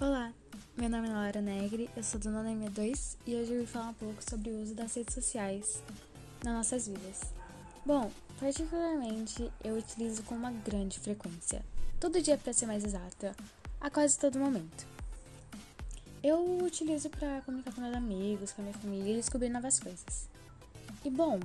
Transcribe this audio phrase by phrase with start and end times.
[0.00, 0.32] Olá,
[0.76, 3.90] meu nome é Laura Negri, eu sou do Nono M2 e hoje eu vou falar
[3.90, 5.82] um pouco sobre o uso das redes sociais
[6.44, 7.20] nas nossas vidas.
[7.86, 11.64] Bom, particularmente eu utilizo com uma grande frequência,
[12.00, 13.36] todo dia para ser mais exata,
[13.80, 14.86] a quase todo momento.
[16.22, 20.28] Eu utilizo para comunicar com meus amigos, com a minha família e descobrir novas coisas.
[21.04, 21.38] E bom,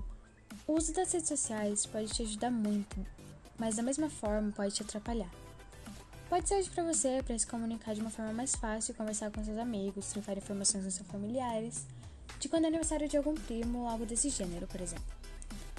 [0.65, 3.05] o uso das redes sociais pode te ajudar muito,
[3.57, 5.29] mas da mesma forma pode te atrapalhar.
[6.29, 9.43] Pode ser útil para você para se comunicar de uma forma mais fácil, conversar com
[9.43, 11.85] seus amigos, trocar informações com seus familiares,
[12.39, 15.05] de quando é aniversário de algum primo ou algo desse gênero, por exemplo.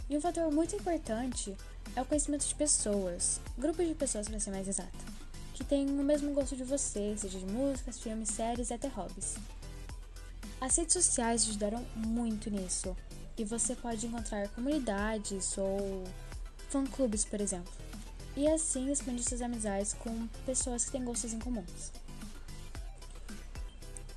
[0.09, 1.57] E um fator muito importante
[1.97, 5.14] é o conhecimento de pessoas, grupos de pessoas para ser mais exata,
[5.55, 9.37] que têm o mesmo gosto de você, seja de músicas, filmes, séries e até hobbies.
[10.61, 12.95] As redes sociais ajudaram muito nisso,
[13.39, 16.05] e você pode encontrar comunidades ou
[16.69, 17.73] fã-clubes, por exemplo
[18.37, 21.93] e assim expandir suas amizades com pessoas que têm gostos em comuns.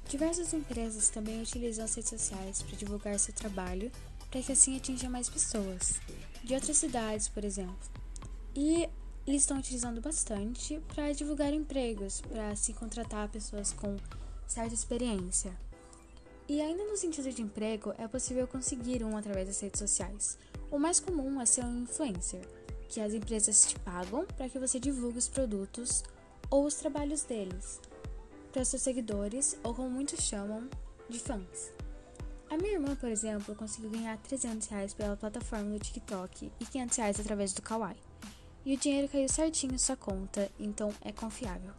[0.10, 3.92] Diversas empresas também utilizam as redes sociais para divulgar seu trabalho,
[4.32, 6.00] para que assim atinja mais pessoas,
[6.44, 7.76] de outras cidades, por exemplo.
[8.56, 8.90] E
[9.28, 13.98] eles estão utilizando bastante para divulgar empregos, para se contratar pessoas com
[14.48, 15.54] certa experiência.
[16.48, 20.38] E ainda no sentido de emprego, é possível conseguir um através das redes sociais.
[20.72, 22.48] O mais comum é ser um influencer,
[22.88, 26.06] que as empresas te pagam para que você divulgue os produtos
[26.50, 27.82] ou os trabalhos deles
[28.54, 30.70] para seus seguidores ou como muitos chamam
[31.10, 31.74] de fãs.
[32.50, 36.98] A minha irmã, por exemplo, conseguiu ganhar 300 reais pela plataforma do TikTok e 500
[36.98, 38.07] reais através do Kawaii.
[38.68, 41.72] E o dinheiro caiu certinho em sua conta, então é confiável.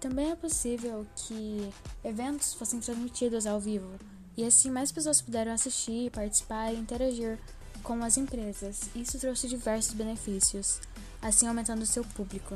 [0.00, 1.70] Também é possível que
[2.02, 3.90] eventos fossem transmitidos ao vivo
[4.38, 7.38] e assim mais pessoas puderam assistir, participar e interagir
[7.82, 8.88] com as empresas.
[8.94, 10.80] Isso trouxe diversos benefícios,
[11.20, 12.54] assim aumentando seu público.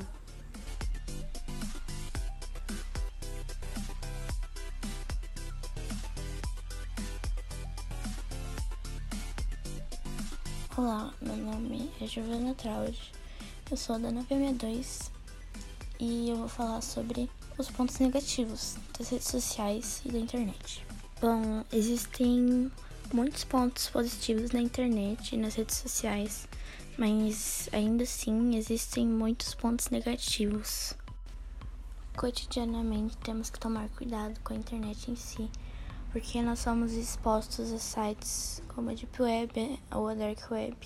[10.77, 12.99] Olá, meu nome é Giovanna Traud,
[13.71, 15.09] eu sou da 962
[16.01, 20.85] e eu vou falar sobre os pontos negativos das redes sociais e da internet.
[21.21, 22.73] Bom, existem
[23.13, 26.49] muitos pontos positivos na internet e nas redes sociais,
[26.99, 30.93] mas ainda assim existem muitos pontos negativos.
[32.17, 35.49] Cotidianamente temos que tomar cuidado com a internet em si,
[36.15, 40.77] porque nós somos expostos a sites como a Deep Web ou a Dark Web,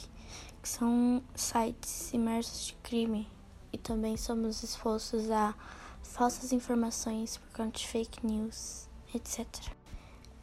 [0.63, 3.29] que são sites imersos de crime,
[3.71, 5.55] e também somos expostos a
[6.03, 9.47] falsas informações por conta de fake news, etc.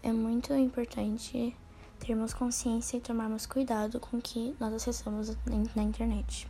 [0.04, 1.58] É muito importante
[1.98, 5.36] termos consciência e tomarmos cuidado com o que nós acessamos
[5.76, 6.48] na internet.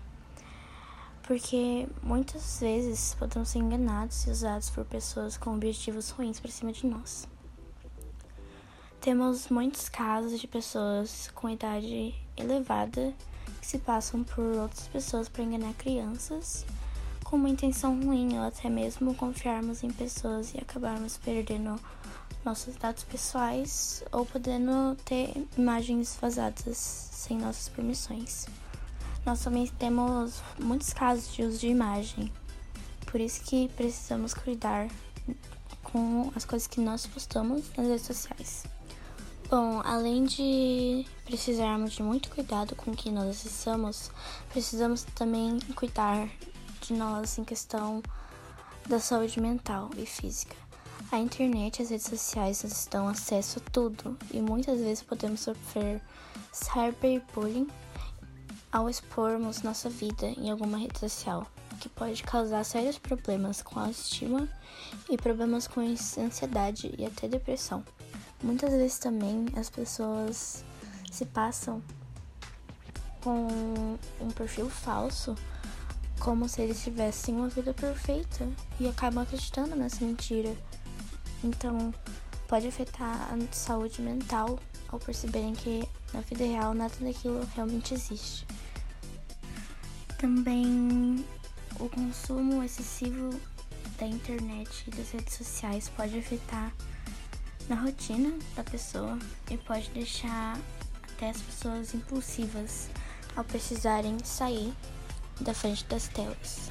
[1.23, 6.73] Porque muitas vezes podemos ser enganados e usados por pessoas com objetivos ruins para cima
[6.73, 7.33] de nós.
[9.05, 13.13] Temos muitos casos de pessoas com idade elevada
[13.61, 16.65] que se passam por outras pessoas para enganar crianças
[17.23, 21.79] com uma intenção ruim ou até mesmo confiarmos em pessoas e acabarmos perdendo
[22.43, 28.47] nossos dados pessoais ou podendo ter imagens vazadas sem nossas permissões.
[29.23, 32.33] Nós também temos muitos casos de uso de imagem,
[33.05, 34.87] por isso que precisamos cuidar
[35.83, 38.74] com as coisas que nós postamos nas redes sociais.
[39.47, 44.09] Bom, além de precisarmos de muito cuidado com o que nós acessamos,
[44.49, 46.27] precisamos também cuidar
[46.81, 48.01] de nós em questão
[48.87, 50.55] da saúde mental e física.
[51.11, 55.41] A internet e as redes sociais nos dão acesso a tudo e muitas vezes podemos
[55.41, 56.01] sofrer
[56.51, 57.67] cyberbullying
[58.71, 61.45] ao expormos nossa vida em alguma rede social,
[61.79, 64.49] que pode causar sérios problemas com a autoestima
[65.07, 67.83] e problemas com ansiedade e até depressão.
[68.43, 70.63] Muitas vezes também as pessoas
[71.11, 71.81] se passam
[73.23, 75.35] com um perfil falso,
[76.19, 78.47] como se eles tivessem uma vida perfeita
[78.79, 80.55] e acabam acreditando nessa mentira.
[81.43, 81.93] Então,
[82.47, 84.59] pode afetar a saúde mental
[84.89, 88.45] ao perceberem que na vida real nada daquilo realmente existe.
[90.17, 91.25] Também
[91.79, 93.29] o consumo excessivo
[93.97, 96.71] da internet e das redes sociais pode afetar
[97.67, 99.17] na rotina da pessoa
[99.49, 100.59] e pode deixar
[101.13, 102.89] até as pessoas impulsivas
[103.35, 104.73] ao precisarem sair
[105.41, 106.69] da frente das telas.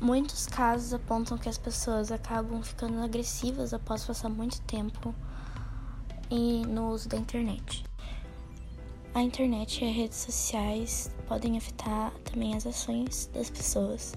[0.00, 5.14] Muitos casos apontam que as pessoas acabam ficando agressivas após passar muito tempo
[6.68, 7.84] no uso da internet.
[9.14, 14.14] A internet e as redes sociais podem afetar também as ações das pessoas,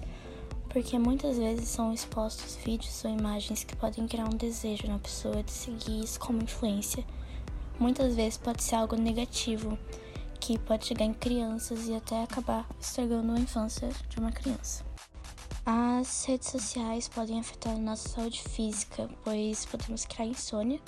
[0.72, 5.42] porque muitas vezes são expostos vídeos ou imagens que podem criar um desejo na pessoa
[5.42, 7.04] de seguir isso como influência.
[7.78, 9.78] Muitas vezes pode ser algo negativo,
[10.40, 14.82] que pode chegar em crianças e até acabar estragando a infância de uma criança.
[15.66, 20.80] As redes sociais podem afetar nossa saúde física, pois podemos criar insônia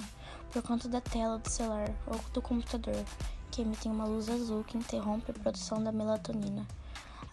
[0.50, 3.04] por conta da tela do celular ou do computador,
[3.50, 6.66] que emitem uma luz azul que interrompe a produção da melatonina.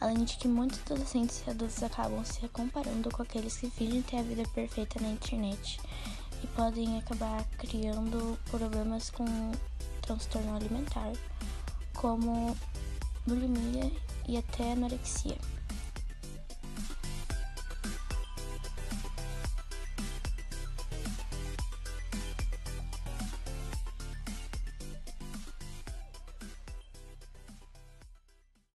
[0.02, 4.18] Além de que muitos adolescentes e adultos acabam se comparando com aqueles que fingem ter
[4.18, 5.80] a vida perfeita na internet
[6.44, 9.26] e podem acabar criando problemas com
[10.02, 11.14] transtorno alimentar,
[11.94, 12.58] como
[13.28, 13.92] bulimia
[14.28, 15.38] e até anorexia.